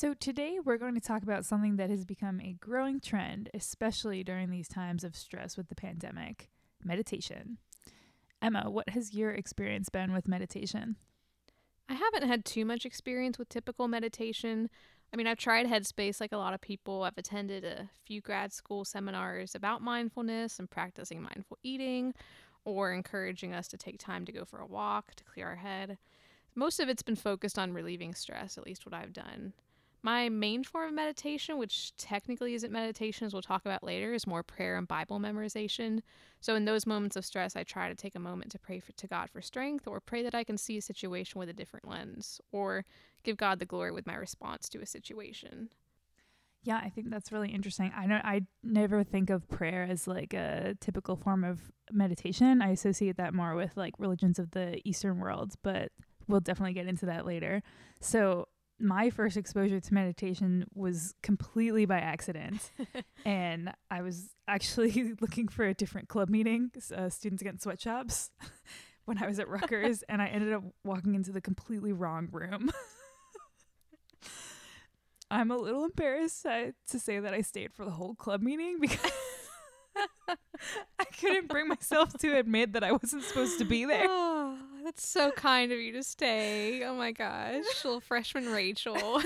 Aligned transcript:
So, 0.00 0.14
today 0.14 0.60
we're 0.64 0.76
going 0.76 0.94
to 0.94 1.00
talk 1.00 1.24
about 1.24 1.44
something 1.44 1.74
that 1.74 1.90
has 1.90 2.04
become 2.04 2.40
a 2.40 2.52
growing 2.60 3.00
trend, 3.00 3.50
especially 3.52 4.22
during 4.22 4.48
these 4.48 4.68
times 4.68 5.02
of 5.02 5.16
stress 5.16 5.56
with 5.56 5.68
the 5.68 5.74
pandemic 5.74 6.50
meditation. 6.84 7.58
Emma, 8.40 8.70
what 8.70 8.90
has 8.90 9.12
your 9.12 9.32
experience 9.32 9.88
been 9.88 10.12
with 10.12 10.28
meditation? 10.28 10.94
I 11.88 11.94
haven't 11.94 12.28
had 12.28 12.44
too 12.44 12.64
much 12.64 12.86
experience 12.86 13.40
with 13.40 13.48
typical 13.48 13.88
meditation. 13.88 14.70
I 15.12 15.16
mean, 15.16 15.26
I've 15.26 15.36
tried 15.36 15.66
Headspace 15.66 16.20
like 16.20 16.30
a 16.30 16.38
lot 16.38 16.54
of 16.54 16.60
people. 16.60 17.02
I've 17.02 17.18
attended 17.18 17.64
a 17.64 17.90
few 18.06 18.20
grad 18.20 18.52
school 18.52 18.84
seminars 18.84 19.56
about 19.56 19.82
mindfulness 19.82 20.60
and 20.60 20.70
practicing 20.70 21.20
mindful 21.20 21.58
eating 21.64 22.14
or 22.64 22.92
encouraging 22.92 23.52
us 23.52 23.66
to 23.66 23.76
take 23.76 23.98
time 23.98 24.26
to 24.26 24.32
go 24.32 24.44
for 24.44 24.60
a 24.60 24.66
walk 24.66 25.16
to 25.16 25.24
clear 25.24 25.48
our 25.48 25.56
head. 25.56 25.98
Most 26.54 26.78
of 26.78 26.88
it's 26.88 27.02
been 27.02 27.16
focused 27.16 27.58
on 27.58 27.72
relieving 27.72 28.14
stress, 28.14 28.56
at 28.56 28.64
least 28.64 28.86
what 28.86 28.94
I've 28.94 29.12
done. 29.12 29.54
My 30.02 30.28
main 30.28 30.62
form 30.62 30.88
of 30.88 30.94
meditation, 30.94 31.58
which 31.58 31.96
technically 31.96 32.54
isn't 32.54 32.72
meditation, 32.72 33.26
as 33.26 33.32
we'll 33.32 33.42
talk 33.42 33.62
about 33.64 33.82
later, 33.82 34.14
is 34.14 34.26
more 34.26 34.42
prayer 34.42 34.76
and 34.76 34.86
Bible 34.86 35.18
memorization. 35.18 36.02
So, 36.40 36.54
in 36.54 36.64
those 36.64 36.86
moments 36.86 37.16
of 37.16 37.24
stress, 37.24 37.56
I 37.56 37.64
try 37.64 37.88
to 37.88 37.96
take 37.96 38.14
a 38.14 38.20
moment 38.20 38.52
to 38.52 38.58
pray 38.58 38.78
for, 38.78 38.92
to 38.92 39.06
God 39.08 39.28
for 39.28 39.42
strength, 39.42 39.88
or 39.88 40.00
pray 40.00 40.22
that 40.22 40.34
I 40.34 40.44
can 40.44 40.56
see 40.56 40.78
a 40.78 40.82
situation 40.82 41.40
with 41.40 41.48
a 41.48 41.52
different 41.52 41.88
lens, 41.88 42.40
or 42.52 42.84
give 43.24 43.36
God 43.36 43.58
the 43.58 43.66
glory 43.66 43.90
with 43.90 44.06
my 44.06 44.14
response 44.14 44.68
to 44.70 44.80
a 44.80 44.86
situation. 44.86 45.70
Yeah, 46.62 46.80
I 46.82 46.90
think 46.90 47.10
that's 47.10 47.32
really 47.32 47.50
interesting. 47.50 47.92
I 47.96 48.06
know 48.06 48.20
I 48.22 48.42
never 48.62 49.02
think 49.02 49.30
of 49.30 49.48
prayer 49.48 49.86
as 49.88 50.06
like 50.06 50.34
a 50.34 50.74
typical 50.80 51.16
form 51.16 51.44
of 51.44 51.72
meditation. 51.90 52.62
I 52.62 52.70
associate 52.70 53.16
that 53.16 53.32
more 53.32 53.54
with 53.54 53.76
like 53.76 53.94
religions 53.98 54.38
of 54.38 54.50
the 54.50 54.80
Eastern 54.84 55.18
world, 55.18 55.54
but 55.62 55.92
we'll 56.26 56.40
definitely 56.40 56.74
get 56.74 56.86
into 56.86 57.06
that 57.06 57.24
later. 57.24 57.62
So, 58.00 58.48
my 58.80 59.10
first 59.10 59.36
exposure 59.36 59.80
to 59.80 59.94
meditation 59.94 60.66
was 60.74 61.14
completely 61.22 61.84
by 61.84 61.98
accident. 61.98 62.70
and 63.24 63.72
I 63.90 64.02
was 64.02 64.30
actually 64.46 65.14
looking 65.20 65.48
for 65.48 65.64
a 65.64 65.74
different 65.74 66.08
club 66.08 66.28
meeting, 66.28 66.70
uh, 66.94 67.08
Students 67.08 67.42
Against 67.42 67.64
Sweatshops, 67.64 68.30
when 69.04 69.22
I 69.22 69.26
was 69.26 69.38
at 69.38 69.48
Rutgers. 69.48 70.02
and 70.08 70.22
I 70.22 70.26
ended 70.26 70.52
up 70.52 70.62
walking 70.84 71.14
into 71.14 71.32
the 71.32 71.40
completely 71.40 71.92
wrong 71.92 72.28
room. 72.30 72.70
I'm 75.30 75.50
a 75.50 75.56
little 75.56 75.84
embarrassed 75.84 76.46
uh, 76.46 76.72
to 76.88 76.98
say 76.98 77.20
that 77.20 77.34
I 77.34 77.42
stayed 77.42 77.74
for 77.74 77.84
the 77.84 77.90
whole 77.90 78.14
club 78.14 78.40
meeting 78.40 78.78
because 78.80 79.12
I 80.98 81.04
couldn't 81.20 81.48
bring 81.48 81.68
myself 81.68 82.16
to 82.18 82.38
admit 82.38 82.72
that 82.72 82.82
I 82.82 82.92
wasn't 82.92 83.24
supposed 83.24 83.58
to 83.58 83.64
be 83.64 83.84
there. 83.84 84.06
That's 84.88 85.06
so 85.06 85.30
kind 85.32 85.70
of 85.70 85.78
you 85.78 85.92
to 85.92 86.02
stay. 86.02 86.82
Oh 86.82 86.94
my 86.94 87.12
gosh, 87.12 87.62
little 87.84 88.00
freshman 88.00 88.46
Rachel. 88.46 88.96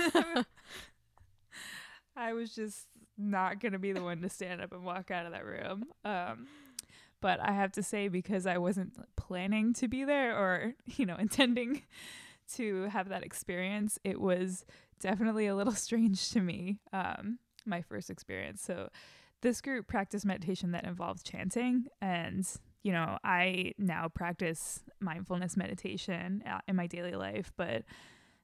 I 2.17 2.33
was 2.33 2.53
just 2.53 2.89
not 3.17 3.61
going 3.61 3.71
to 3.71 3.79
be 3.79 3.93
the 3.93 4.03
one 4.03 4.23
to 4.23 4.29
stand 4.29 4.61
up 4.61 4.73
and 4.73 4.83
walk 4.83 5.13
out 5.13 5.25
of 5.25 5.31
that 5.31 5.45
room. 5.45 5.85
Um, 6.05 6.49
but 7.21 7.39
I 7.39 7.53
have 7.53 7.71
to 7.73 7.83
say, 7.85 8.09
because 8.09 8.45
I 8.45 8.59
wasn't 8.59 8.95
planning 9.15 9.73
to 9.75 9.87
be 9.87 10.03
there 10.03 10.37
or, 10.37 10.75
you 10.97 11.07
know, 11.07 11.15
intending 11.21 11.83
to 12.55 12.87
have 12.87 13.09
that 13.11 13.23
experience, 13.23 14.01
it 14.03 14.21
was 14.21 14.65
definitely 14.99 15.47
a 15.47 15.55
little 15.55 15.75
strange 15.75 16.31
to 16.31 16.41
me, 16.41 16.81
um, 16.93 17.39
my 17.65 17.83
first 17.83 18.11
experience. 18.11 18.63
So, 18.63 18.89
this 19.43 19.61
group 19.61 19.87
practiced 19.87 20.27
meditation 20.27 20.73
that 20.73 20.83
involves 20.85 21.23
chanting 21.23 21.87
and 22.01 22.49
you 22.83 22.93
know 22.93 23.19
i 23.25 23.73
now 23.79 24.09
practice 24.09 24.81
mindfulness 25.01 25.57
meditation 25.57 26.43
uh, 26.49 26.59
in 26.69 26.77
my 26.77 26.87
daily 26.87 27.13
life 27.13 27.53
but 27.57 27.83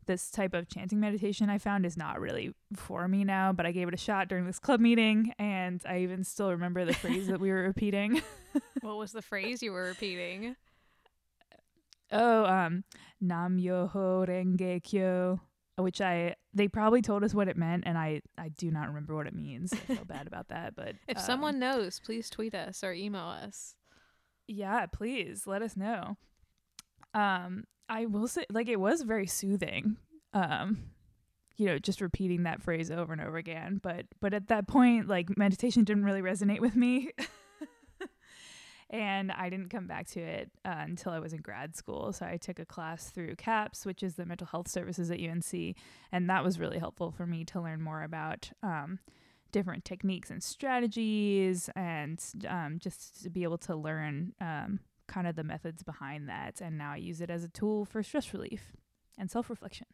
this 0.07 0.31
type 0.31 0.55
of 0.55 0.69
chanting 0.69 1.01
meditation 1.01 1.51
i 1.51 1.59
found 1.59 1.85
is 1.85 1.97
not 1.97 2.21
really 2.21 2.55
for 2.75 3.09
me 3.09 3.25
now 3.25 3.53
but 3.53 3.67
i 3.67 3.73
gave 3.73 3.89
it 3.89 3.95
a 3.95 3.99
shot 3.99 4.29
during 4.29 4.47
this 4.47 4.59
club 4.59 4.81
meeting 4.81 5.33
and 5.39 5.83
i 5.87 5.99
even 5.99 6.25
still 6.25 6.51
remember 6.51 6.85
the 6.85 6.95
phrase 6.95 7.27
that 7.27 7.41
we 7.41 7.51
were 7.51 7.63
repeating 7.63 8.23
what 8.81 8.97
was 8.97 9.13
the 9.13 9.23
phrase 9.23 9.63
you 9.63 9.73
were 9.73 9.85
repeating 9.85 10.57
oh 12.13 12.45
um 12.45 12.85
nam 13.21 13.59
myoho 13.59 14.27
renge 14.27 14.83
kyo 14.83 15.41
which 15.79 16.01
I 16.01 16.35
they 16.55 16.69
probably 16.69 17.03
told 17.03 17.25
us 17.25 17.35
what 17.35 17.49
it 17.49 17.57
meant, 17.57 17.85
and 17.87 17.97
I 17.97 18.23
I 18.37 18.49
do 18.49 18.71
not 18.71 18.89
remember 18.89 19.15
what 19.15 19.27
it 19.27 19.35
means. 19.35 19.73
I 19.73 19.77
feel 19.77 20.05
bad 20.05 20.27
about 20.27 20.49
that, 20.49 20.75
but 20.75 20.95
if 21.07 21.19
um, 21.19 21.23
someone 21.23 21.59
knows, 21.59 22.01
please 22.01 22.29
tweet 22.29 22.55
us 22.55 22.83
or 22.83 22.93
email 22.93 23.27
us. 23.27 23.75
Yeah, 24.49 24.87
please 24.87 25.47
let 25.47 25.63
us 25.63 25.77
know. 25.77 26.17
Um, 27.15 27.65
I 27.89 28.07
will 28.07 28.27
say, 28.27 28.45
like, 28.51 28.69
it 28.69 28.81
was 28.81 29.03
very 29.03 29.27
soothing. 29.27 29.97
Um, 30.33 30.79
you 31.57 31.67
know, 31.67 31.79
just 31.79 32.01
repeating 32.01 32.45
that 32.45 32.63
phrase 32.63 32.91
over 32.91 33.13
and 33.13 33.21
over 33.21 33.37
again. 33.37 33.81
But 33.83 34.07
but 34.21 34.33
at 34.33 34.49
that 34.49 34.67
point, 34.67 35.07
like, 35.07 35.37
meditation 35.37 35.85
didn't 35.85 36.05
really 36.05 36.23
resonate 36.23 36.61
with 36.61 36.77
me. 36.77 37.11
and 38.91 39.31
I 39.33 39.51
didn't 39.51 39.69
come 39.69 39.87
back 39.87 40.07
to 40.09 40.21
it 40.21 40.51
uh, 40.65 40.77
until 40.79 41.13
I 41.13 41.19
was 41.19 41.33
in 41.33 41.41
grad 41.41 41.77
school. 41.77 42.13
So 42.13 42.25
I 42.25 42.39
took 42.39 42.59
a 42.59 42.65
class 42.65 43.11
through 43.11 43.37
CAPS, 43.37 43.85
which 43.85 44.03
is 44.03 44.15
the 44.15 44.25
mental 44.25 44.47
health 44.47 44.69
services 44.69 45.11
at 45.11 45.21
UNC, 45.21 45.77
and 46.11 46.31
that 46.31 46.43
was 46.43 46.59
really 46.59 46.79
helpful 46.79 47.11
for 47.11 47.27
me 47.27 47.45
to 47.47 47.61
learn 47.61 47.83
more 47.83 48.03
about 48.03 48.51
um, 48.63 48.99
different 49.59 49.85
techniques 49.85 50.31
and 50.31 50.41
strategies, 50.41 51.69
and 51.75 52.25
um, 52.49 52.79
just 52.79 53.25
to 53.25 53.29
be 53.29 53.43
able 53.43 53.59
to 53.59 53.75
learn 53.75 54.33
um, 54.41 54.79
kind 55.09 55.27
of 55.27 55.35
the 55.35 55.43
methods 55.43 55.83
behind 55.83 56.29
that. 56.29 56.61
And 56.61 56.79
now 56.79 56.93
I 56.93 56.97
use 56.99 57.21
it 57.21 57.29
as 57.29 57.43
a 57.43 57.49
tool 57.49 57.85
for 57.85 58.01
stress 58.05 58.33
relief 58.33 58.77
and 59.19 59.29
self 59.29 59.51
reflection. 59.51 59.89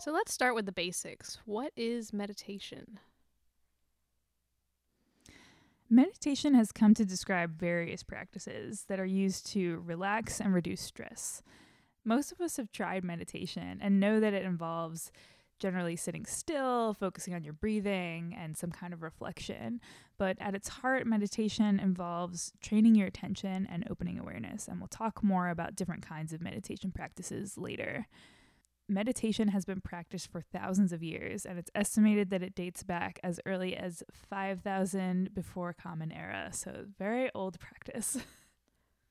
So 0.00 0.10
let's 0.10 0.32
start 0.32 0.54
with 0.54 0.64
the 0.64 0.72
basics. 0.72 1.38
What 1.44 1.74
is 1.76 2.14
meditation? 2.14 2.98
Meditation 5.92 6.54
has 6.54 6.72
come 6.72 6.94
to 6.94 7.04
describe 7.04 7.60
various 7.60 8.02
practices 8.02 8.86
that 8.88 8.98
are 8.98 9.04
used 9.04 9.44
to 9.52 9.82
relax 9.84 10.40
and 10.40 10.54
reduce 10.54 10.80
stress. 10.80 11.42
Most 12.02 12.32
of 12.32 12.40
us 12.40 12.56
have 12.56 12.72
tried 12.72 13.04
meditation 13.04 13.78
and 13.82 14.00
know 14.00 14.18
that 14.18 14.32
it 14.32 14.46
involves 14.46 15.12
generally 15.58 15.94
sitting 15.94 16.24
still, 16.24 16.94
focusing 16.94 17.34
on 17.34 17.44
your 17.44 17.52
breathing, 17.52 18.34
and 18.40 18.56
some 18.56 18.70
kind 18.70 18.94
of 18.94 19.02
reflection. 19.02 19.82
But 20.16 20.38
at 20.40 20.54
its 20.54 20.68
heart, 20.68 21.06
meditation 21.06 21.78
involves 21.78 22.54
training 22.62 22.94
your 22.94 23.08
attention 23.08 23.68
and 23.70 23.86
opening 23.90 24.18
awareness. 24.18 24.68
And 24.68 24.80
we'll 24.80 24.88
talk 24.88 25.22
more 25.22 25.50
about 25.50 25.76
different 25.76 26.08
kinds 26.08 26.32
of 26.32 26.40
meditation 26.40 26.90
practices 26.90 27.58
later 27.58 28.06
meditation 28.88 29.48
has 29.48 29.64
been 29.64 29.80
practiced 29.80 30.30
for 30.30 30.40
thousands 30.40 30.92
of 30.92 31.02
years, 31.02 31.46
and 31.46 31.58
it's 31.58 31.70
estimated 31.74 32.30
that 32.30 32.42
it 32.42 32.54
dates 32.54 32.82
back 32.82 33.18
as 33.22 33.40
early 33.46 33.76
as 33.76 34.02
5000 34.10 35.34
before 35.34 35.72
Common 35.72 36.12
Era. 36.12 36.50
So, 36.52 36.86
very 36.98 37.30
old 37.34 37.58
practice. 37.58 38.18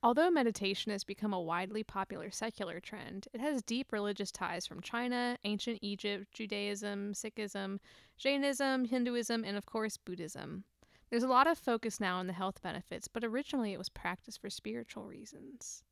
Although 0.03 0.31
meditation 0.31 0.91
has 0.91 1.03
become 1.03 1.31
a 1.31 1.39
widely 1.39 1.83
popular 1.83 2.31
secular 2.31 2.79
trend, 2.79 3.27
it 3.33 3.39
has 3.39 3.61
deep 3.61 3.91
religious 3.91 4.31
ties 4.31 4.65
from 4.65 4.81
China, 4.81 5.37
ancient 5.43 5.77
Egypt, 5.83 6.33
Judaism, 6.33 7.13
Sikhism, 7.13 7.77
Jainism, 8.17 8.85
Hinduism, 8.85 9.43
and 9.45 9.57
of 9.57 9.67
course, 9.67 9.97
Buddhism. 9.97 10.63
There's 11.11 11.23
a 11.23 11.27
lot 11.27 11.45
of 11.45 11.57
focus 11.57 11.99
now 11.99 12.17
on 12.17 12.25
the 12.25 12.33
health 12.33 12.63
benefits, 12.63 13.07
but 13.07 13.23
originally 13.23 13.73
it 13.73 13.77
was 13.77 13.89
practiced 13.89 14.41
for 14.41 14.49
spiritual 14.49 15.05
reasons. 15.05 15.83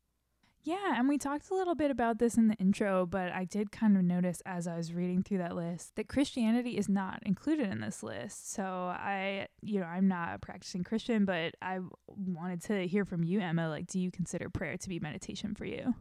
Yeah, 0.62 0.98
and 0.98 1.08
we 1.08 1.16
talked 1.16 1.50
a 1.50 1.54
little 1.54 1.74
bit 1.74 1.90
about 1.90 2.18
this 2.18 2.36
in 2.36 2.48
the 2.48 2.54
intro, 2.56 3.06
but 3.06 3.32
I 3.32 3.44
did 3.44 3.72
kind 3.72 3.96
of 3.96 4.04
notice 4.04 4.42
as 4.44 4.66
I 4.66 4.76
was 4.76 4.92
reading 4.92 5.22
through 5.22 5.38
that 5.38 5.56
list 5.56 5.96
that 5.96 6.08
Christianity 6.08 6.76
is 6.76 6.86
not 6.86 7.22
included 7.24 7.70
in 7.70 7.80
this 7.80 8.02
list. 8.02 8.52
So 8.52 8.62
I, 8.62 9.48
you 9.62 9.80
know, 9.80 9.86
I'm 9.86 10.06
not 10.06 10.34
a 10.34 10.38
practicing 10.38 10.84
Christian, 10.84 11.24
but 11.24 11.54
I 11.62 11.78
wanted 12.08 12.62
to 12.64 12.86
hear 12.86 13.06
from 13.06 13.24
you, 13.24 13.40
Emma. 13.40 13.70
Like, 13.70 13.86
do 13.86 13.98
you 13.98 14.10
consider 14.10 14.50
prayer 14.50 14.76
to 14.76 14.88
be 14.88 15.00
meditation 15.00 15.54
for 15.54 15.64
you? 15.64 15.94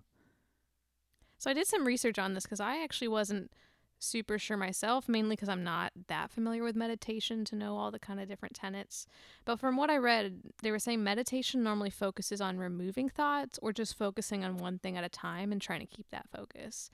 So 1.38 1.50
I 1.50 1.54
did 1.54 1.68
some 1.68 1.88
research 1.88 2.20
on 2.20 2.34
this 2.34 2.44
because 2.44 2.60
I 2.60 2.84
actually 2.84 3.08
wasn't 3.08 3.52
super 4.00 4.40
sure 4.40 4.58
myself, 4.58 5.08
mainly 5.08 5.36
because 5.36 5.50
I'm 5.50 5.64
not 5.64 5.92
that 6.08 6.32
familiar 6.32 6.64
with 6.64 6.76
meditation 6.76 7.46
to 7.46 7.56
know 7.56 7.78
all 7.78 7.92
the 7.92 8.00
kind 8.00 8.20
of 8.20 8.28
different 8.28 8.56
tenets. 8.56 9.06
But 9.46 9.60
from 9.60 9.78
what 9.78 9.90
I 9.90 9.98
read, 9.98 10.40
they 10.62 10.72
were 10.72 10.80
saying 10.80 11.04
meditation 11.04 11.64
normally 11.64 11.90
focuses 11.90 12.42
on 12.42 12.58
removing 12.58 13.10
thoughts 13.10 13.60
or 13.62 13.74
just 13.74 13.98
focusing 13.98 14.44
on 14.44 14.58
one 14.58 14.80
thing 14.80 14.98
at 14.98 15.04
a 15.04 15.10
time 15.10 15.52
and 15.52 15.62
trying 15.62 15.82
to 15.82 15.86
keep 15.86 16.10
that 16.10 16.30
focus. 16.36 16.90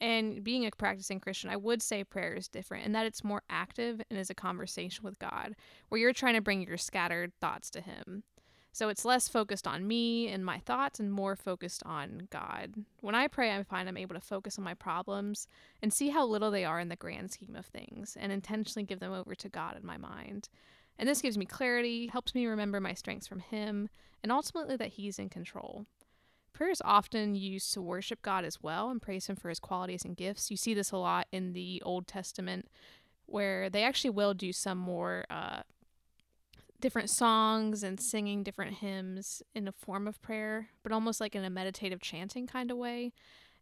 And 0.00 0.44
being 0.44 0.64
a 0.64 0.70
practicing 0.70 1.18
Christian, 1.18 1.50
I 1.50 1.56
would 1.56 1.82
say 1.82 2.04
prayer 2.04 2.34
is 2.34 2.48
different 2.48 2.86
in 2.86 2.92
that 2.92 3.06
it's 3.06 3.24
more 3.24 3.42
active 3.50 4.00
and 4.08 4.18
is 4.18 4.30
a 4.30 4.34
conversation 4.34 5.04
with 5.04 5.18
God, 5.18 5.56
where 5.88 6.00
you're 6.00 6.12
trying 6.12 6.34
to 6.34 6.40
bring 6.40 6.62
your 6.62 6.76
scattered 6.76 7.32
thoughts 7.40 7.70
to 7.70 7.80
Him. 7.80 8.22
So 8.78 8.90
it's 8.90 9.04
less 9.04 9.26
focused 9.26 9.66
on 9.66 9.88
me 9.88 10.28
and 10.28 10.44
my 10.44 10.60
thoughts 10.60 11.00
and 11.00 11.12
more 11.12 11.34
focused 11.34 11.82
on 11.84 12.28
God. 12.30 12.74
When 13.00 13.16
I 13.16 13.26
pray, 13.26 13.50
I 13.50 13.60
find 13.64 13.88
I'm 13.88 13.96
able 13.96 14.14
to 14.14 14.20
focus 14.20 14.56
on 14.56 14.62
my 14.62 14.74
problems 14.74 15.48
and 15.82 15.92
see 15.92 16.10
how 16.10 16.24
little 16.24 16.52
they 16.52 16.64
are 16.64 16.78
in 16.78 16.88
the 16.88 16.94
grand 16.94 17.32
scheme 17.32 17.56
of 17.56 17.66
things 17.66 18.16
and 18.20 18.30
intentionally 18.30 18.86
give 18.86 19.00
them 19.00 19.12
over 19.12 19.34
to 19.34 19.48
God 19.48 19.76
in 19.76 19.84
my 19.84 19.96
mind. 19.96 20.48
And 20.96 21.08
this 21.08 21.20
gives 21.20 21.36
me 21.36 21.44
clarity, 21.44 22.06
helps 22.06 22.36
me 22.36 22.46
remember 22.46 22.78
my 22.78 22.94
strengths 22.94 23.26
from 23.26 23.40
Him, 23.40 23.88
and 24.22 24.30
ultimately 24.30 24.76
that 24.76 24.90
He's 24.90 25.18
in 25.18 25.28
control. 25.28 25.84
Prayer 26.52 26.70
is 26.70 26.82
often 26.84 27.34
used 27.34 27.74
to 27.74 27.82
worship 27.82 28.22
God 28.22 28.44
as 28.44 28.62
well 28.62 28.90
and 28.90 29.02
praise 29.02 29.26
Him 29.26 29.34
for 29.34 29.48
His 29.48 29.58
qualities 29.58 30.04
and 30.04 30.16
gifts. 30.16 30.52
You 30.52 30.56
see 30.56 30.72
this 30.72 30.92
a 30.92 30.98
lot 30.98 31.26
in 31.32 31.52
the 31.52 31.82
Old 31.84 32.06
Testament, 32.06 32.68
where 33.26 33.68
they 33.68 33.82
actually 33.82 34.10
will 34.10 34.34
do 34.34 34.52
some 34.52 34.78
more 34.78 35.24
uh, 35.30 35.62
different 36.80 37.10
songs 37.10 37.82
and 37.82 38.00
singing 38.00 38.42
different 38.42 38.74
hymns 38.74 39.42
in 39.54 39.66
a 39.68 39.72
form 39.72 40.06
of 40.06 40.20
prayer, 40.22 40.68
but 40.82 40.92
almost 40.92 41.20
like 41.20 41.34
in 41.34 41.44
a 41.44 41.50
meditative 41.50 42.00
chanting 42.00 42.46
kind 42.46 42.70
of 42.70 42.76
way. 42.76 43.12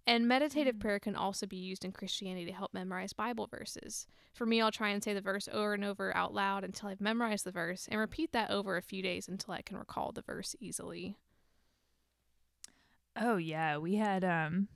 And 0.06 0.28
meditative 0.28 0.76
mm. 0.76 0.80
prayer 0.80 1.00
can 1.00 1.16
also 1.16 1.46
be 1.46 1.56
used 1.56 1.84
in 1.84 1.92
Christianity 1.92 2.46
to 2.46 2.52
help 2.52 2.72
memorize 2.72 3.12
Bible 3.12 3.48
verses. 3.48 4.06
For 4.34 4.46
me, 4.46 4.60
I'll 4.60 4.70
try 4.70 4.90
and 4.90 5.02
say 5.02 5.14
the 5.14 5.20
verse 5.20 5.48
over 5.50 5.74
and 5.74 5.84
over 5.84 6.16
out 6.16 6.32
loud 6.32 6.62
until 6.62 6.90
I've 6.90 7.00
memorized 7.00 7.44
the 7.44 7.50
verse 7.50 7.88
and 7.90 7.98
repeat 7.98 8.32
that 8.32 8.50
over 8.50 8.76
a 8.76 8.82
few 8.82 9.02
days 9.02 9.26
until 9.26 9.54
I 9.54 9.62
can 9.62 9.76
recall 9.76 10.12
the 10.12 10.22
verse 10.22 10.54
easily. 10.60 11.16
Oh 13.16 13.38
yeah, 13.38 13.78
we 13.78 13.96
had 13.96 14.24
um 14.24 14.68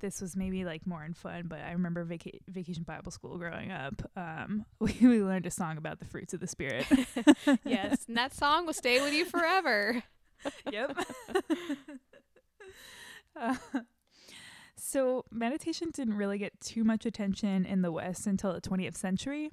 this 0.00 0.20
was 0.20 0.36
maybe 0.36 0.64
like 0.64 0.86
more 0.86 1.04
in 1.04 1.14
fun, 1.14 1.44
but 1.46 1.60
I 1.60 1.72
remember 1.72 2.04
vaca- 2.04 2.38
vacation 2.48 2.82
Bible 2.82 3.10
school 3.10 3.38
growing 3.38 3.70
up. 3.70 4.02
Um, 4.16 4.64
we, 4.80 4.94
we 5.00 5.22
learned 5.22 5.46
a 5.46 5.50
song 5.50 5.76
about 5.76 5.98
the 5.98 6.04
fruits 6.04 6.34
of 6.34 6.40
the 6.40 6.46
spirit. 6.46 6.86
yes, 7.64 8.04
and 8.08 8.16
that 8.16 8.34
song 8.34 8.66
will 8.66 8.72
stay 8.72 9.00
with 9.00 9.12
you 9.12 9.24
forever. 9.24 10.02
yep. 10.70 10.96
uh, 13.40 13.56
so, 14.76 15.24
meditation 15.30 15.90
didn't 15.92 16.14
really 16.14 16.38
get 16.38 16.60
too 16.60 16.84
much 16.84 17.06
attention 17.06 17.64
in 17.64 17.82
the 17.82 17.90
West 17.90 18.26
until 18.26 18.52
the 18.52 18.60
20th 18.60 18.96
century. 18.96 19.50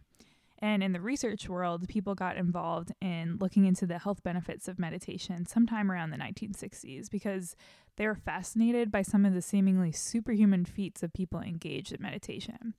And 0.63 0.81
in 0.81 0.93
the 0.93 1.01
research 1.01 1.49
world, 1.49 1.89
people 1.89 2.15
got 2.15 2.37
involved 2.37 2.93
in 3.01 3.35
looking 3.37 3.65
into 3.65 3.85
the 3.85 3.99
health 3.99 4.23
benefits 4.23 4.69
of 4.69 4.79
meditation 4.79 5.45
sometime 5.45 5.91
around 5.91 6.11
the 6.11 6.17
1960s 6.17 7.11
because 7.11 7.57
they 7.97 8.07
were 8.07 8.15
fascinated 8.15 8.89
by 8.89 9.01
some 9.01 9.25
of 9.25 9.33
the 9.33 9.41
seemingly 9.41 9.91
superhuman 9.91 10.63
feats 10.63 11.03
of 11.03 11.11
people 11.11 11.41
engaged 11.41 11.91
in 11.91 12.01
meditation. 12.01 12.75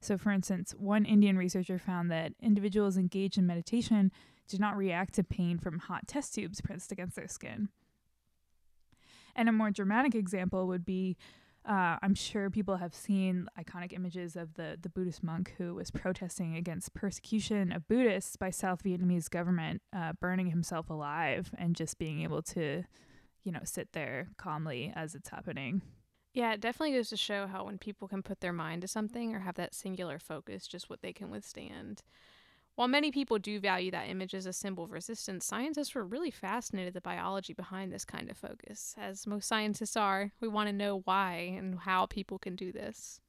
So, 0.00 0.16
for 0.16 0.32
instance, 0.32 0.74
one 0.78 1.04
Indian 1.04 1.36
researcher 1.36 1.78
found 1.78 2.10
that 2.10 2.32
individuals 2.40 2.96
engaged 2.96 3.36
in 3.36 3.46
meditation 3.46 4.12
did 4.48 4.58
not 4.58 4.74
react 4.74 5.12
to 5.16 5.22
pain 5.22 5.58
from 5.58 5.80
hot 5.80 6.08
test 6.08 6.34
tubes 6.34 6.62
pressed 6.62 6.90
against 6.90 7.16
their 7.16 7.28
skin. 7.28 7.68
And 9.34 9.50
a 9.50 9.52
more 9.52 9.70
dramatic 9.70 10.14
example 10.14 10.66
would 10.68 10.86
be 10.86 11.18
uh, 11.66 11.96
I'm 12.00 12.14
sure 12.14 12.48
people 12.48 12.76
have 12.76 12.94
seen 12.94 13.48
iconic 13.58 13.92
images 13.92 14.36
of 14.36 14.54
the, 14.54 14.78
the 14.80 14.88
Buddhist 14.88 15.22
monk 15.22 15.54
who 15.58 15.74
was 15.74 15.90
protesting 15.90 16.56
against 16.56 16.94
persecution 16.94 17.72
of 17.72 17.88
Buddhists 17.88 18.36
by 18.36 18.50
South 18.50 18.84
Vietnamese 18.84 19.28
government, 19.28 19.82
uh, 19.94 20.12
burning 20.20 20.50
himself 20.50 20.88
alive 20.90 21.50
and 21.58 21.74
just 21.74 21.98
being 21.98 22.22
able 22.22 22.42
to, 22.42 22.84
you 23.42 23.52
know, 23.52 23.60
sit 23.64 23.92
there 23.92 24.28
calmly 24.36 24.92
as 24.94 25.14
it's 25.14 25.30
happening. 25.30 25.82
Yeah, 26.34 26.52
it 26.52 26.60
definitely 26.60 26.94
goes 26.94 27.08
to 27.08 27.16
show 27.16 27.46
how 27.46 27.64
when 27.64 27.78
people 27.78 28.08
can 28.08 28.22
put 28.22 28.40
their 28.40 28.52
mind 28.52 28.82
to 28.82 28.88
something 28.88 29.34
or 29.34 29.40
have 29.40 29.54
that 29.54 29.74
singular 29.74 30.18
focus, 30.18 30.66
just 30.66 30.90
what 30.90 31.00
they 31.00 31.12
can 31.12 31.30
withstand. 31.30 32.02
While 32.76 32.88
many 32.88 33.10
people 33.10 33.38
do 33.38 33.58
value 33.58 33.90
that 33.92 34.10
image 34.10 34.34
as 34.34 34.44
a 34.44 34.52
symbol 34.52 34.84
of 34.84 34.92
resistance, 34.92 35.46
scientists 35.46 35.94
were 35.94 36.04
really 36.04 36.30
fascinated 36.30 36.92
the 36.92 37.00
biology 37.00 37.54
behind 37.54 37.90
this 37.90 38.04
kind 38.04 38.30
of 38.30 38.36
focus. 38.36 38.94
As 38.98 39.26
most 39.26 39.48
scientists 39.48 39.96
are, 39.96 40.32
we 40.40 40.48
want 40.48 40.68
to 40.68 40.74
know 40.74 41.00
why 41.04 41.54
and 41.56 41.78
how 41.80 42.04
people 42.04 42.38
can 42.38 42.54
do 42.54 42.72
this. 42.72 43.20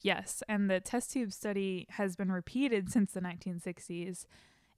Yes, 0.00 0.44
and 0.48 0.70
the 0.70 0.78
test 0.78 1.12
tube 1.12 1.32
study 1.32 1.86
has 1.90 2.14
been 2.14 2.30
repeated 2.30 2.92
since 2.92 3.10
the 3.10 3.20
1960s. 3.20 4.26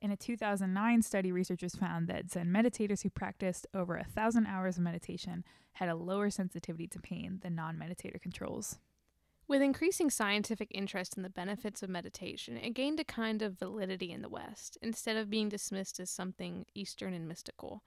In 0.01 0.11
a 0.11 0.17
2009 0.17 1.03
study, 1.03 1.31
researchers 1.31 1.75
found 1.75 2.09
that 2.09 2.31
Zen 2.31 2.49
meditators 2.49 3.03
who 3.03 3.11
practiced 3.11 3.67
over 3.75 3.97
a 3.97 4.05
thousand 4.05 4.47
hours 4.47 4.79
of 4.79 4.85
meditation 4.85 5.45
had 5.75 5.91
a 5.91 5.95
lower 5.95 6.31
sensitivity 6.31 6.87
to 6.89 6.99
pain 6.99 7.41
than 7.43 7.55
non 7.55 7.77
meditator 7.77 8.21
controls. 8.21 8.79
With 9.47 9.61
increasing 9.61 10.09
scientific 10.09 10.69
interest 10.71 11.19
in 11.19 11.23
the 11.23 11.29
benefits 11.29 11.83
of 11.83 11.91
meditation, 11.91 12.57
it 12.57 12.73
gained 12.73 12.99
a 12.99 13.05
kind 13.05 13.43
of 13.43 13.59
validity 13.59 14.11
in 14.11 14.23
the 14.23 14.29
West, 14.29 14.79
instead 14.81 15.17
of 15.17 15.29
being 15.29 15.51
dismissed 15.51 16.01
as 16.01 16.09
something 16.11 16.65
Eastern 16.75 17.13
and 17.13 17.29
mystical. 17.29 17.83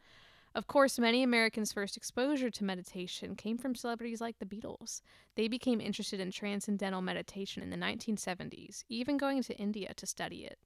Of 0.54 0.68
course, 0.68 1.00
many 1.00 1.24
Americans' 1.24 1.74
first 1.74 1.98
exposure 1.98 2.52
to 2.52 2.64
meditation 2.64 3.36
came 3.36 3.58
from 3.58 3.76
celebrities 3.76 4.22
like 4.22 4.38
the 4.40 4.46
Beatles. 4.46 5.02
They 5.36 5.48
became 5.48 5.82
interested 5.82 6.20
in 6.20 6.32
transcendental 6.32 7.02
meditation 7.02 7.64
in 7.64 7.72
the 7.72 7.78
1970s, 7.78 8.84
even 8.88 9.18
going 9.18 9.42
to 9.44 9.58
India 9.58 9.94
to 9.96 10.06
study 10.06 10.46
it. 10.46 10.60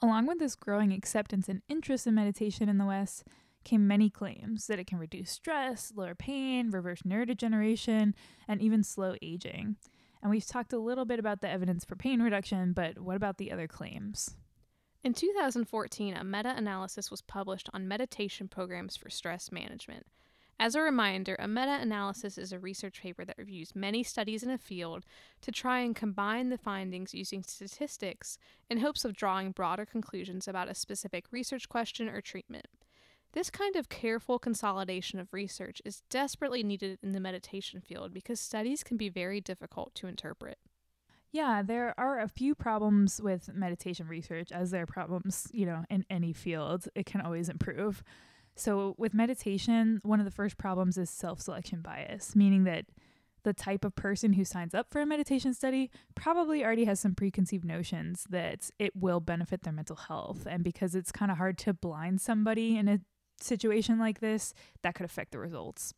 Along 0.00 0.26
with 0.26 0.38
this 0.38 0.54
growing 0.54 0.92
acceptance 0.92 1.48
and 1.48 1.62
interest 1.68 2.06
in 2.06 2.14
meditation 2.14 2.68
in 2.68 2.78
the 2.78 2.86
West, 2.86 3.24
came 3.64 3.86
many 3.86 4.08
claims 4.08 4.68
that 4.68 4.78
it 4.78 4.86
can 4.86 4.98
reduce 4.98 5.30
stress, 5.30 5.92
lower 5.96 6.14
pain, 6.14 6.70
reverse 6.70 7.02
neurodegeneration, 7.02 8.14
and 8.46 8.62
even 8.62 8.84
slow 8.84 9.16
aging. 9.20 9.76
And 10.22 10.30
we've 10.30 10.46
talked 10.46 10.72
a 10.72 10.78
little 10.78 11.04
bit 11.04 11.18
about 11.18 11.40
the 11.40 11.48
evidence 11.48 11.84
for 11.84 11.96
pain 11.96 12.20
reduction, 12.20 12.72
but 12.72 12.98
what 12.98 13.16
about 13.16 13.38
the 13.38 13.52
other 13.52 13.68
claims? 13.68 14.34
In 15.04 15.14
2014, 15.14 16.16
a 16.16 16.24
meta 16.24 16.52
analysis 16.56 17.10
was 17.10 17.22
published 17.22 17.68
on 17.72 17.86
meditation 17.86 18.48
programs 18.48 18.96
for 18.96 19.08
stress 19.08 19.52
management. 19.52 20.06
As 20.58 20.74
a 20.74 20.80
reminder, 20.80 21.36
a 21.38 21.46
meta 21.46 21.78
analysis 21.80 22.38
is 22.38 22.50
a 22.50 22.58
research 22.58 23.02
paper 23.02 23.24
that 23.24 23.36
reviews 23.36 23.76
many 23.76 24.02
studies 24.02 24.42
in 24.42 24.50
a 24.50 24.56
field 24.56 25.04
to 25.42 25.52
try 25.52 25.80
and 25.80 25.94
combine 25.94 26.48
the 26.48 26.56
findings 26.56 27.14
using 27.14 27.42
statistics 27.42 28.38
in 28.70 28.78
hopes 28.78 29.04
of 29.04 29.14
drawing 29.14 29.52
broader 29.52 29.84
conclusions 29.84 30.48
about 30.48 30.70
a 30.70 30.74
specific 30.74 31.26
research 31.30 31.68
question 31.68 32.08
or 32.08 32.22
treatment. 32.22 32.66
This 33.36 33.50
kind 33.50 33.76
of 33.76 33.90
careful 33.90 34.38
consolidation 34.38 35.18
of 35.18 35.34
research 35.34 35.82
is 35.84 36.00
desperately 36.08 36.62
needed 36.62 36.98
in 37.02 37.12
the 37.12 37.20
meditation 37.20 37.82
field 37.82 38.14
because 38.14 38.40
studies 38.40 38.82
can 38.82 38.96
be 38.96 39.10
very 39.10 39.42
difficult 39.42 39.94
to 39.96 40.06
interpret. 40.06 40.56
Yeah, 41.32 41.60
there 41.62 41.92
are 41.98 42.18
a 42.18 42.28
few 42.28 42.54
problems 42.54 43.20
with 43.20 43.50
meditation 43.52 44.08
research, 44.08 44.50
as 44.50 44.70
there 44.70 44.84
are 44.84 44.86
problems, 44.86 45.48
you 45.52 45.66
know, 45.66 45.84
in 45.90 46.06
any 46.08 46.32
field. 46.32 46.88
It 46.94 47.04
can 47.04 47.20
always 47.20 47.50
improve. 47.50 48.02
So, 48.54 48.94
with 48.96 49.12
meditation, 49.12 50.00
one 50.02 50.18
of 50.18 50.24
the 50.24 50.30
first 50.30 50.56
problems 50.56 50.96
is 50.96 51.10
self 51.10 51.42
selection 51.42 51.82
bias, 51.82 52.34
meaning 52.34 52.64
that 52.64 52.86
the 53.42 53.52
type 53.52 53.84
of 53.84 53.94
person 53.94 54.32
who 54.32 54.46
signs 54.46 54.74
up 54.74 54.90
for 54.90 55.02
a 55.02 55.06
meditation 55.06 55.52
study 55.52 55.90
probably 56.14 56.64
already 56.64 56.86
has 56.86 57.00
some 57.00 57.14
preconceived 57.14 57.66
notions 57.66 58.24
that 58.30 58.70
it 58.78 58.96
will 58.96 59.20
benefit 59.20 59.62
their 59.62 59.74
mental 59.74 59.96
health. 59.96 60.46
And 60.48 60.64
because 60.64 60.94
it's 60.94 61.12
kind 61.12 61.30
of 61.30 61.36
hard 61.36 61.58
to 61.58 61.74
blind 61.74 62.22
somebody 62.22 62.78
in 62.78 62.88
a 62.88 63.00
situation 63.40 63.98
like 63.98 64.20
this, 64.20 64.54
that 64.82 64.94
could 64.94 65.06
affect 65.06 65.32
the 65.32 65.38
results. 65.38 65.94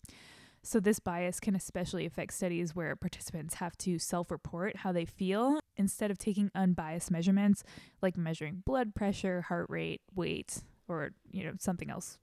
So, 0.62 0.80
this 0.80 0.98
bias 0.98 1.40
can 1.40 1.54
especially 1.54 2.04
affect 2.04 2.34
studies 2.34 2.74
where 2.74 2.96
participants 2.96 3.54
have 3.54 3.76
to 3.78 3.98
self 3.98 4.30
report 4.30 4.76
how 4.76 4.92
they 4.92 5.04
feel 5.04 5.60
instead 5.76 6.10
of 6.10 6.18
taking 6.18 6.50
unbiased 6.54 7.10
measurements 7.10 7.62
like 8.02 8.16
measuring 8.16 8.62
blood 8.66 8.94
pressure, 8.94 9.42
heart 9.42 9.66
rate, 9.68 10.02
weight, 10.14 10.58
or 10.88 11.12
you 11.30 11.44
know 11.44 11.52
something 11.58 11.90
else 11.90 12.18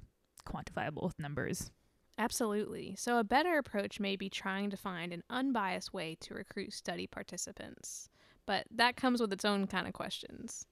quantifiable 0.48 1.04
with 1.04 1.20
numbers. 1.20 1.72
Absolutely. 2.18 2.96
So, 2.98 3.18
a 3.18 3.24
better 3.24 3.58
approach 3.58 4.00
may 4.00 4.16
be 4.16 4.30
trying 4.30 4.70
to 4.70 4.78
find 4.78 5.12
an 5.12 5.24
unbiased 5.30 5.94
way 5.94 6.16
to 6.22 6.34
recruit 6.34 6.74
study 6.74 7.08
participants. 7.08 8.10
But 8.46 8.68
that 8.72 8.96
comes 8.96 9.22
with 9.22 9.34
its 9.34 9.46
own 9.46 9.68
kind 9.68 9.88
of 9.88 9.94
questions. 9.94 10.66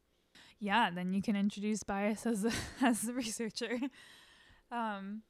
Yeah, 0.60 0.90
then 0.92 1.14
you 1.14 1.22
can 1.22 1.36
introduce 1.36 1.84
bias 1.84 2.26
as 2.26 2.46
a, 2.46 2.52
as 2.82 3.02
the 3.02 3.14
researcher. 3.14 3.80
Um, 4.74 5.22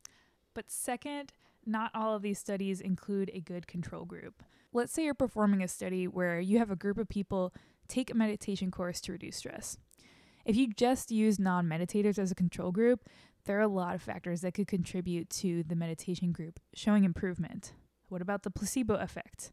but 0.54 0.72
second, 0.72 1.34
not 1.66 1.92
all 1.94 2.16
of 2.16 2.22
these 2.22 2.40
studies 2.40 2.82
include 2.82 3.30
a 3.34 3.42
good 3.42 3.68
control 3.68 4.06
group. 4.06 4.42
Let's 4.72 4.94
say 4.94 5.04
you're 5.04 5.14
performing 5.14 5.62
a 5.62 5.68
study 5.68 6.08
where 6.08 6.40
you 6.40 6.58
have 6.60 6.72
a 6.72 6.76
group 6.76 6.98
of 6.98 7.10
people 7.10 7.54
take 7.88 8.10
a 8.10 8.16
meditation 8.16 8.72
course 8.72 9.02
to 9.02 9.12
reduce 9.12 9.38
stress. 9.38 9.78
If 10.46 10.56
you 10.56 10.68
just 10.68 11.12
use 11.12 11.40
non 11.40 11.68
meditators 11.68 12.18
as 12.18 12.32
a 12.32 12.36
control 12.36 12.72
group, 12.72 13.08
there 13.46 13.58
are 13.58 13.62
a 13.62 13.68
lot 13.68 13.96
of 13.96 14.02
factors 14.02 14.42
that 14.42 14.54
could 14.54 14.68
contribute 14.68 15.30
to 15.30 15.64
the 15.64 15.76
meditation 15.76 16.32
group 16.32 16.60
showing 16.74 17.04
improvement. 17.04 17.74
What 18.10 18.22
about 18.22 18.44
the 18.44 18.52
placebo 18.52 18.96
effect? 18.96 19.52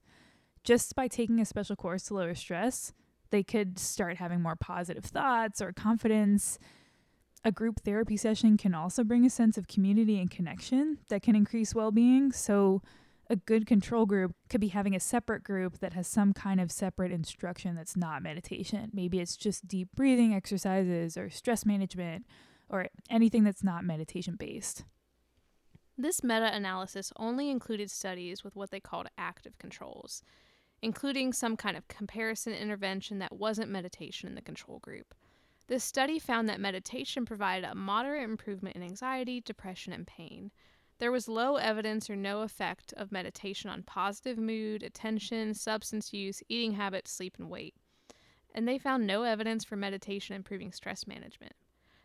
Just 0.62 0.94
by 0.94 1.08
taking 1.08 1.40
a 1.40 1.44
special 1.44 1.76
course 1.76 2.04
to 2.04 2.14
lower 2.14 2.34
stress, 2.34 2.92
they 3.30 3.42
could 3.42 3.78
start 3.78 4.16
having 4.16 4.40
more 4.40 4.56
positive 4.56 5.04
thoughts 5.04 5.60
or 5.60 5.72
confidence 5.72 6.58
a 7.44 7.52
group 7.52 7.80
therapy 7.84 8.16
session 8.16 8.56
can 8.56 8.74
also 8.74 9.04
bring 9.04 9.24
a 9.24 9.30
sense 9.30 9.56
of 9.56 9.68
community 9.68 10.18
and 10.18 10.30
connection 10.30 10.98
that 11.08 11.22
can 11.22 11.34
increase 11.34 11.74
well 11.74 11.90
being. 11.90 12.32
So, 12.32 12.82
a 13.28 13.36
good 13.36 13.64
control 13.64 14.06
group 14.06 14.34
could 14.48 14.60
be 14.60 14.68
having 14.68 14.96
a 14.96 15.00
separate 15.00 15.44
group 15.44 15.78
that 15.78 15.92
has 15.92 16.08
some 16.08 16.32
kind 16.32 16.60
of 16.60 16.72
separate 16.72 17.12
instruction 17.12 17.76
that's 17.76 17.96
not 17.96 18.24
meditation. 18.24 18.90
Maybe 18.92 19.20
it's 19.20 19.36
just 19.36 19.68
deep 19.68 19.88
breathing 19.94 20.34
exercises 20.34 21.16
or 21.16 21.30
stress 21.30 21.64
management 21.64 22.26
or 22.68 22.88
anything 23.08 23.44
that's 23.44 23.62
not 23.62 23.84
meditation 23.84 24.34
based. 24.36 24.84
This 25.96 26.24
meta 26.24 26.52
analysis 26.52 27.12
only 27.16 27.50
included 27.50 27.90
studies 27.90 28.42
with 28.42 28.56
what 28.56 28.72
they 28.72 28.80
called 28.80 29.06
active 29.16 29.58
controls, 29.58 30.24
including 30.82 31.32
some 31.32 31.56
kind 31.56 31.76
of 31.76 31.86
comparison 31.86 32.52
intervention 32.52 33.20
that 33.20 33.36
wasn't 33.36 33.70
meditation 33.70 34.28
in 34.28 34.34
the 34.34 34.42
control 34.42 34.80
group. 34.80 35.14
This 35.70 35.84
study 35.84 36.18
found 36.18 36.48
that 36.48 36.58
meditation 36.58 37.24
provided 37.24 37.64
a 37.64 37.76
moderate 37.76 38.24
improvement 38.24 38.74
in 38.74 38.82
anxiety, 38.82 39.40
depression, 39.40 39.92
and 39.92 40.04
pain. 40.04 40.50
There 40.98 41.12
was 41.12 41.28
low 41.28 41.58
evidence 41.58 42.10
or 42.10 42.16
no 42.16 42.42
effect 42.42 42.92
of 42.96 43.12
meditation 43.12 43.70
on 43.70 43.84
positive 43.84 44.36
mood, 44.36 44.82
attention, 44.82 45.54
substance 45.54 46.12
use, 46.12 46.42
eating 46.48 46.72
habits, 46.72 47.12
sleep, 47.12 47.36
and 47.38 47.48
weight. 47.48 47.76
And 48.52 48.66
they 48.66 48.78
found 48.78 49.06
no 49.06 49.22
evidence 49.22 49.62
for 49.62 49.76
meditation 49.76 50.34
improving 50.34 50.72
stress 50.72 51.06
management. 51.06 51.52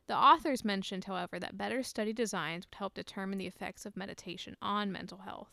The 0.05 0.15
authors 0.15 0.63
mentioned, 0.63 1.05
however, 1.05 1.39
that 1.39 1.57
better 1.57 1.81
study 1.81 2.13
designs 2.13 2.67
would 2.67 2.77
help 2.77 2.93
determine 2.93 3.39
the 3.39 3.47
effects 3.47 3.83
of 3.83 3.97
meditation 3.97 4.55
on 4.61 4.91
mental 4.91 5.17
health. 5.25 5.49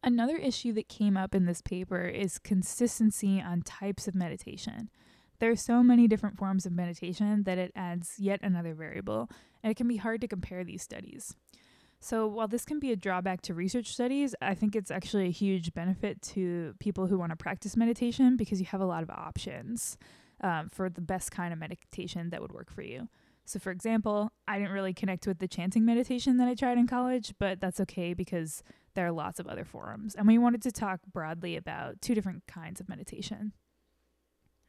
Another 0.00 0.36
issue 0.36 0.72
that 0.74 0.88
came 0.88 1.16
up 1.16 1.34
in 1.34 1.46
this 1.46 1.60
paper 1.60 2.06
is 2.06 2.38
consistency 2.38 3.40
on 3.40 3.62
types 3.62 4.06
of 4.06 4.14
meditation. 4.14 4.90
There 5.38 5.50
are 5.50 5.56
so 5.56 5.82
many 5.82 6.06
different 6.08 6.36
forms 6.36 6.66
of 6.66 6.72
meditation 6.72 7.42
that 7.44 7.58
it 7.58 7.72
adds 7.74 8.14
yet 8.18 8.40
another 8.42 8.74
variable, 8.74 9.28
and 9.62 9.70
it 9.70 9.76
can 9.76 9.88
be 9.88 9.96
hard 9.96 10.20
to 10.20 10.28
compare 10.28 10.64
these 10.64 10.82
studies. 10.82 11.34
So, 12.00 12.26
while 12.26 12.48
this 12.48 12.66
can 12.66 12.80
be 12.80 12.92
a 12.92 12.96
drawback 12.96 13.40
to 13.42 13.54
research 13.54 13.92
studies, 13.92 14.34
I 14.42 14.54
think 14.54 14.76
it's 14.76 14.90
actually 14.90 15.26
a 15.26 15.30
huge 15.30 15.72
benefit 15.72 16.20
to 16.34 16.74
people 16.78 17.06
who 17.06 17.18
want 17.18 17.30
to 17.30 17.36
practice 17.36 17.76
meditation 17.76 18.36
because 18.36 18.60
you 18.60 18.66
have 18.66 18.82
a 18.82 18.86
lot 18.86 19.02
of 19.02 19.08
options 19.08 19.96
um, 20.42 20.68
for 20.68 20.90
the 20.90 21.00
best 21.00 21.30
kind 21.30 21.52
of 21.52 21.58
meditation 21.58 22.30
that 22.30 22.42
would 22.42 22.52
work 22.52 22.70
for 22.70 22.82
you. 22.82 23.08
So, 23.46 23.58
for 23.58 23.70
example, 23.70 24.32
I 24.48 24.58
didn't 24.58 24.72
really 24.72 24.94
connect 24.94 25.26
with 25.26 25.38
the 25.38 25.48
chanting 25.48 25.84
meditation 25.84 26.36
that 26.38 26.48
I 26.48 26.54
tried 26.54 26.78
in 26.78 26.86
college, 26.86 27.34
but 27.38 27.60
that's 27.60 27.80
okay 27.80 28.14
because 28.14 28.62
there 28.94 29.06
are 29.06 29.12
lots 29.12 29.38
of 29.38 29.46
other 29.46 29.64
forums. 29.64 30.14
And 30.14 30.26
we 30.26 30.38
wanted 30.38 30.62
to 30.62 30.72
talk 30.72 31.00
broadly 31.10 31.56
about 31.56 32.00
two 32.00 32.14
different 32.14 32.46
kinds 32.46 32.80
of 32.80 32.88
meditation. 32.88 33.52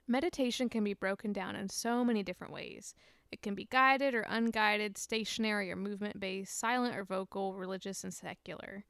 Meditation 0.08 0.70
can 0.70 0.84
be 0.84 0.94
broken 0.94 1.34
down 1.34 1.56
in 1.56 1.68
so 1.68 2.06
many 2.06 2.22
different 2.22 2.54
ways. 2.54 2.94
It 3.32 3.42
can 3.42 3.56
be 3.56 3.66
guided 3.66 4.14
or 4.14 4.22
unguided, 4.22 4.98
stationary 4.98 5.72
or 5.72 5.76
movement 5.76 6.20
based, 6.20 6.60
silent 6.60 6.96
or 6.96 7.04
vocal, 7.04 7.56
religious 7.56 8.04
and 8.04 8.14
secular. 8.14 8.86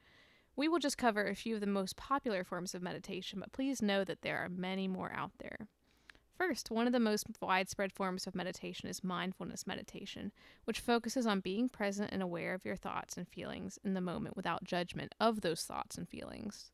We 0.58 0.68
will 0.68 0.80
just 0.80 0.98
cover 0.98 1.26
a 1.26 1.36
few 1.36 1.56
of 1.56 1.62
the 1.62 1.68
most 1.68 1.96
popular 1.96 2.44
forms 2.44 2.76
of 2.76 2.82
meditation, 2.82 3.40
but 3.40 3.54
please 3.54 3.82
know 3.82 4.04
that 4.04 4.22
there 4.22 4.38
are 4.40 4.50
many 4.50 4.88
more 4.88 5.12
out 5.14 5.32
there. 5.40 5.68
First, 6.38 6.70
one 6.70 6.86
of 6.86 6.92
the 6.92 7.00
most 7.00 7.28
widespread 7.42 7.94
forms 7.94 8.28
of 8.28 8.36
meditation 8.36 8.90
is 8.90 9.04
mindfulness 9.04 9.66
meditation, 9.66 10.34
which 10.66 10.82
focuses 10.82 11.26
on 11.26 11.40
being 11.40 11.70
present 11.70 12.12
and 12.12 12.22
aware 12.22 12.54
of 12.54 12.66
your 12.66 12.76
thoughts 12.76 13.16
and 13.16 13.26
feelings 13.26 13.80
in 13.86 13.94
the 13.94 14.02
moment 14.02 14.36
without 14.36 14.66
judgment 14.66 15.16
of 15.18 15.42
those 15.42 15.64
thoughts 15.64 15.98
and 15.98 16.10
feelings. 16.10 16.72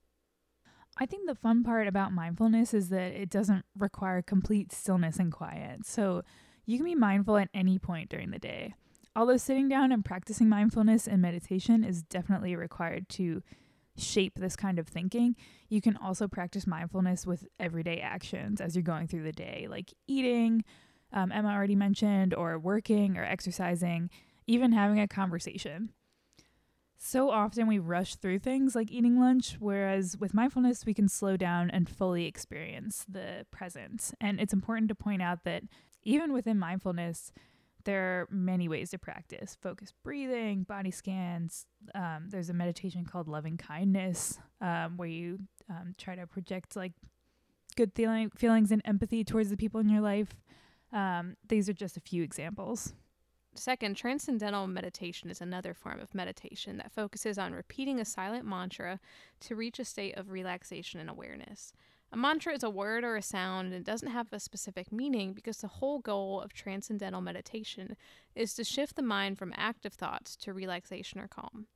I 0.98 1.05
think 1.05 1.27
the 1.27 1.36
fun 1.36 1.63
part 1.63 1.88
about 1.88 2.13
mindfulness 2.13 2.74
is 2.74 2.89
that 2.89 3.13
it 3.13 3.29
doesn't 3.29 3.65
require 3.77 4.21
complete 4.21 4.71
stillness 4.71 5.17
and 5.17 5.31
quiet. 5.31 5.86
So 5.86 6.24
you 6.65 6.77
can 6.77 6.86
be 6.86 6.95
mindful 6.95 7.38
at 7.38 7.50
any 7.53 7.79
point 7.79 8.10
during 8.10 8.31
the 8.31 8.39
day. 8.39 8.74
Although 9.15 9.38
sitting 9.38 9.67
down 9.67 9.91
and 9.91 10.05
practicing 10.05 10.48
mindfulness 10.48 11.07
and 11.07 11.21
meditation 11.21 11.83
is 11.83 12.03
definitely 12.03 12.55
required 12.55 13.10
to 13.10 13.41
shape 13.98 14.36
this 14.36 14.55
kind 14.55 14.79
of 14.79 14.88
thinking, 14.88 15.36
you 15.69 15.81
can 15.81 15.98
also 15.98 16.27
practice 16.27 16.65
mindfulness 16.65 17.25
with 17.25 17.48
everyday 17.60 18.00
actions 18.00 18.62
as 18.62 18.75
you're 18.75 18.83
going 18.83 19.07
through 19.07 19.24
the 19.24 19.31
day, 19.33 19.67
like 19.69 19.93
eating, 20.07 20.63
um, 21.12 21.31
Emma 21.31 21.50
already 21.50 21.75
mentioned, 21.75 22.33
or 22.33 22.57
working 22.57 23.17
or 23.17 23.24
exercising, 23.25 24.10
even 24.48 24.71
having 24.71 25.00
a 25.00 25.07
conversation. 25.07 25.91
So 27.03 27.31
often 27.31 27.65
we 27.65 27.79
rush 27.79 28.13
through 28.13 28.39
things 28.39 28.75
like 28.75 28.91
eating 28.91 29.20
lunch, 29.20 29.55
whereas 29.60 30.15
with 30.20 30.36
mindfulness, 30.36 30.86
we 30.86 30.93
can 30.93 31.10
slow 31.10 31.36
down 31.36 31.72
and 31.72 31.89
fully 31.89 32.27
experience 32.27 33.08
the 33.10 33.48
present. 33.50 34.13
And 34.22 34.39
it's 34.39 34.53
important 34.53 34.88
to 34.89 34.96
point 34.96 35.24
out 35.24 35.43
that 35.46 35.63
even 36.03 36.31
within 36.31 36.60
mindfulness, 36.60 37.31
there 37.86 38.03
are 38.03 38.27
many 38.29 38.70
ways 38.70 38.91
to 38.91 39.00
practice 39.00 39.58
focused 39.60 39.96
breathing, 40.03 40.62
body 40.62 40.91
scans. 40.91 41.65
Um, 41.96 42.27
there's 42.29 42.51
a 42.51 42.53
meditation 42.53 43.03
called 43.03 43.27
loving 43.27 43.58
kindness, 43.58 44.38
um, 44.62 44.96
where 44.96 45.10
you 45.10 45.39
um, 45.72 45.96
try 45.98 46.15
to 46.15 46.27
project 46.27 46.75
like 46.75 46.93
good 47.75 47.93
feeling, 47.96 48.29
feelings 48.29 48.72
and 48.72 48.79
empathy 48.86 49.24
towards 49.24 49.50
the 49.50 49.58
people 49.58 49.79
in 49.79 49.89
your 49.89 50.01
life. 50.01 50.36
Um, 50.93 51.36
these 51.48 51.67
are 51.67 51.74
just 51.74 51.98
a 51.98 52.01
few 52.01 52.22
examples. 52.22 52.93
Second, 53.53 53.98
transcendental 53.98 54.65
meditation 54.65 55.29
is 55.29 55.41
another 55.41 55.74
form 55.74 56.00
of 56.00 56.15
meditation 56.15 56.77
that 56.77 56.91
focuses 56.91 57.38
on 57.38 57.53
repeating 57.53 58.00
a 58.00 58.05
silent 58.05 58.46
mantra 58.46 59.00
to 59.41 59.55
reach 59.55 59.77
a 59.77 59.86
state 59.86 60.15
of 60.17 60.31
relaxation 60.31 61.00
and 61.00 61.10
awareness. 61.10 61.74
A 62.13 62.17
mantra 62.17 62.53
is 62.53 62.63
a 62.63 62.70
word 62.70 63.03
or 63.03 63.15
a 63.15 63.22
sound 63.22 63.67
and 63.67 63.75
it 63.75 63.86
doesn't 63.86 64.12
have 64.12 64.31
a 64.31 64.39
specific 64.39 64.91
meaning 64.91 65.34
because 65.34 65.58
the 65.58 65.67
whole 65.67 66.00
goal 66.00 66.41
of 66.41 66.53
transcendental 66.53 67.22
meditation 67.22 67.96
is 68.36 68.53
to 68.53 68.63
shift 68.63 68.96
the 68.96 69.01
mind 69.01 69.38
from 69.38 69.53
active 69.55 69.93
thoughts 69.93 70.36
to 70.38 70.53
relaxation 70.53 71.20
or 71.20 71.27
calm. 71.27 71.67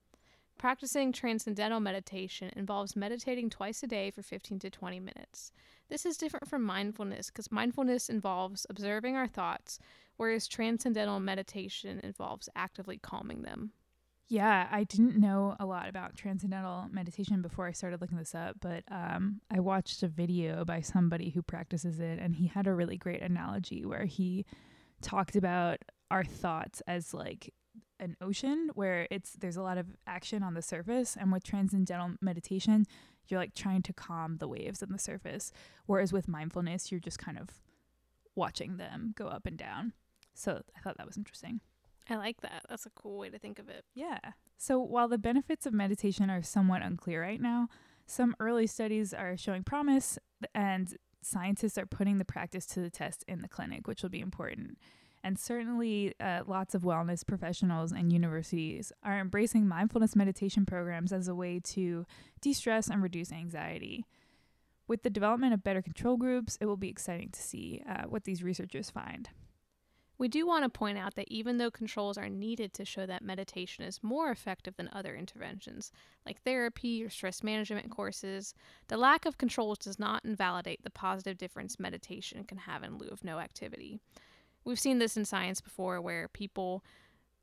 Practicing 0.57 1.11
transcendental 1.11 1.81
meditation 1.81 2.51
involves 2.55 2.95
meditating 2.95 3.49
twice 3.49 3.83
a 3.83 3.87
day 3.87 4.09
for 4.09 4.21
15 4.21 4.59
to 4.59 4.69
20 4.69 4.99
minutes. 4.99 5.51
This 5.89 6.05
is 6.05 6.17
different 6.17 6.47
from 6.47 6.63
mindfulness 6.63 7.27
because 7.27 7.51
mindfulness 7.51 8.09
involves 8.09 8.65
observing 8.69 9.15
our 9.15 9.27
thoughts, 9.27 9.79
whereas 10.17 10.47
transcendental 10.47 11.19
meditation 11.19 11.99
involves 12.03 12.49
actively 12.55 12.97
calming 12.97 13.41
them. 13.41 13.71
Yeah, 14.27 14.67
I 14.71 14.85
didn't 14.85 15.19
know 15.19 15.55
a 15.59 15.67
lot 15.67 15.87
about 15.87 16.15
transcendental 16.15 16.87
meditation 16.91 17.43
before 17.43 17.67
I 17.67 17.73
started 17.73 18.01
looking 18.01 18.17
this 18.17 18.33
up, 18.33 18.55
but 18.59 18.83
um, 18.89 19.39
I 19.51 19.59
watched 19.59 20.01
a 20.01 20.07
video 20.07 20.65
by 20.65 20.81
somebody 20.81 21.29
who 21.29 21.43
practices 21.43 21.99
it, 21.99 22.17
and 22.17 22.35
he 22.35 22.47
had 22.47 22.65
a 22.65 22.73
really 22.73 22.97
great 22.97 23.21
analogy 23.21 23.85
where 23.85 24.05
he 24.05 24.45
talked 25.01 25.35
about 25.35 25.77
our 26.09 26.23
thoughts 26.23 26.81
as 26.87 27.13
like 27.13 27.53
an 27.99 28.17
ocean 28.19 28.69
where 28.73 29.07
it's 29.11 29.33
there's 29.33 29.57
a 29.57 29.61
lot 29.61 29.77
of 29.77 29.87
action 30.07 30.43
on 30.43 30.53
the 30.53 30.61
surface 30.61 31.15
and 31.19 31.31
with 31.31 31.43
transcendental 31.43 32.11
meditation 32.21 32.85
you're 33.27 33.39
like 33.39 33.55
trying 33.55 33.81
to 33.81 33.93
calm 33.93 34.37
the 34.37 34.47
waves 34.47 34.83
on 34.83 34.91
the 34.91 34.99
surface 34.99 35.51
whereas 35.85 36.11
with 36.11 36.27
mindfulness 36.27 36.91
you're 36.91 36.99
just 36.99 37.19
kind 37.19 37.37
of 37.37 37.49
watching 38.35 38.77
them 38.77 39.13
go 39.15 39.27
up 39.27 39.45
and 39.45 39.57
down 39.57 39.93
so 40.35 40.61
i 40.75 40.79
thought 40.81 40.97
that 40.97 41.07
was 41.07 41.17
interesting 41.17 41.61
I 42.07 42.17
like 42.17 42.41
that. 42.41 42.67
That's 42.69 42.85
a 42.85 42.91
cool 42.91 43.17
way 43.17 43.31
to 43.31 43.39
think 43.39 43.57
of 43.57 43.67
it. 43.67 43.83
yeah 43.95 44.19
so 44.57 44.79
while 44.79 45.07
the 45.07 45.17
benefits 45.17 45.65
of 45.65 45.73
meditation 45.73 46.29
are 46.29 46.43
somewhat 46.43 46.83
unclear 46.83 47.21
right 47.21 47.41
now 47.41 47.67
some 48.05 48.35
early 48.39 48.67
studies 48.67 49.11
are 49.11 49.35
showing 49.35 49.63
promise 49.63 50.19
and 50.53 50.95
scientists 51.23 51.79
are 51.79 51.87
putting 51.87 52.19
the 52.19 52.25
practice 52.25 52.67
to 52.67 52.79
the 52.79 52.91
test 52.91 53.25
in 53.27 53.41
the 53.41 53.47
clinic 53.47 53.87
which 53.87 54.03
will 54.03 54.11
be 54.11 54.19
important 54.21 54.77
and 55.25 55.39
certainly, 55.39 56.13
uh, 56.19 56.43
lots 56.45 56.75
of 56.75 56.83
wellness 56.83 57.25
professionals 57.25 57.91
and 57.91 58.13
universities 58.13 58.91
are 59.01 59.19
embracing 59.19 59.67
mindfulness 59.67 60.15
meditation 60.15 60.67
programs 60.67 61.11
as 61.11 61.27
a 61.27 61.33
way 61.33 61.59
to 61.61 62.05
de 62.41 62.53
stress 62.53 62.89
and 62.89 63.01
reduce 63.01 63.31
anxiety. 63.31 64.05
With 64.87 65.01
the 65.01 65.09
development 65.09 65.55
of 65.55 65.63
better 65.63 65.81
control 65.81 66.15
groups, 66.17 66.59
it 66.61 66.67
will 66.67 66.77
be 66.77 66.89
exciting 66.89 67.31
to 67.31 67.41
see 67.41 67.81
uh, 67.89 68.03
what 68.03 68.25
these 68.25 68.43
researchers 68.43 68.91
find. 68.91 69.29
We 70.17 70.27
do 70.29 70.47
want 70.47 70.63
to 70.63 70.69
point 70.69 70.97
out 70.97 71.15
that 71.15 71.27
even 71.29 71.57
though 71.57 71.69
controls 71.69 72.17
are 72.17 72.29
needed 72.29 72.73
to 72.73 72.85
show 72.85 73.05
that 73.05 73.21
meditation 73.21 73.83
is 73.83 74.01
more 74.01 74.31
effective 74.31 74.75
than 74.77 74.89
other 74.93 75.15
interventions, 75.15 75.91
like 76.25 76.41
therapy 76.41 77.03
or 77.03 77.09
stress 77.09 77.43
management 77.43 77.89
courses, 77.91 78.53
the 78.87 78.95
lack 78.97 79.25
of 79.25 79.37
controls 79.37 79.77
does 79.77 79.99
not 79.99 80.23
invalidate 80.23 80.83
the 80.83 80.89
positive 80.89 81.37
difference 81.37 81.79
meditation 81.79 82.45
can 82.45 82.59
have 82.59 82.83
in 82.83 82.97
lieu 82.97 83.09
of 83.09 83.23
no 83.25 83.39
activity. 83.39 83.99
We've 84.63 84.79
seen 84.79 84.99
this 84.99 85.17
in 85.17 85.25
science 85.25 85.59
before 85.59 85.99
where 86.01 86.27
people 86.29 86.83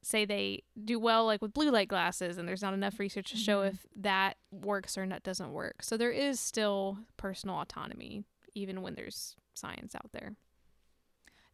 say 0.05 0.25
they 0.25 0.62
do 0.85 0.99
well 0.99 1.26
like 1.26 1.41
with 1.43 1.52
blue 1.52 1.71
light 1.71 1.88
glasses 1.88 2.37
and 2.38 2.49
there's 2.49 2.62
not 2.62 2.75
enough 2.75 2.99
research 2.99 3.31
to 3.31 3.37
show 3.37 3.62
Mhm. 3.62 3.69
if 3.69 3.87
that 3.95 4.37
works 4.50 4.99
or 4.99 5.07
not 5.07 5.23
doesn't 5.23 5.52
work. 5.52 5.83
So 5.83 5.97
there 5.97 6.11
is 6.11 6.41
still 6.41 6.99
personal 7.17 7.61
autonomy 7.61 8.25
even 8.55 8.83
when 8.83 8.95
there's 8.97 9.37
science 9.55 9.95
out 9.95 10.11
there 10.12 10.35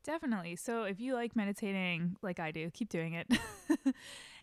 Definitely. 0.05 0.57
So 0.57 0.85
if 0.85 1.01
you 1.01 1.15
like 1.15 1.37
meditating 1.37 2.17
like 2.23 2.41
I 2.41 2.51
do, 2.51 2.71
keep 2.71 2.89
doing 2.89 3.15
it. 3.15 3.27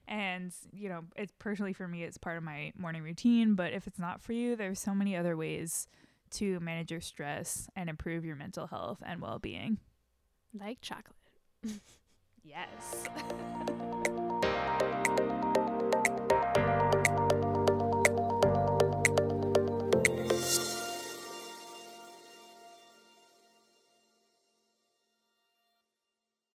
and, 0.07 0.53
you 0.71 0.89
know, 0.89 1.01
it's 1.15 1.33
personally 1.39 1.73
for 1.73 1.87
me, 1.87 2.03
it's 2.03 2.17
part 2.17 2.37
of 2.37 2.43
my 2.43 2.71
morning 2.77 3.01
routine. 3.03 3.55
But 3.55 3.73
if 3.73 3.87
it's 3.87 3.97
not 3.99 4.21
for 4.21 4.33
you, 4.33 4.55
there's 4.55 4.79
so 4.79 4.93
many 4.93 5.15
other 5.15 5.35
ways 5.35 5.87
to 6.31 6.59
manage 6.59 6.91
your 6.91 7.01
stress 7.01 7.67
and 7.75 7.89
improve 7.89 8.25
your 8.25 8.35
mental 8.35 8.67
health 8.67 9.01
and 9.05 9.21
well 9.21 9.39
being. 9.39 9.79
like 10.53 10.81
chocolate 10.81 11.15
Yes. 12.43 13.05